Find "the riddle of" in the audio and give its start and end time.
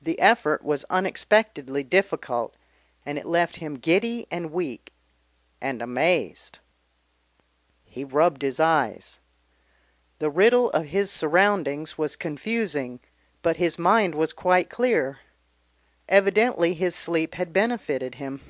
10.20-10.86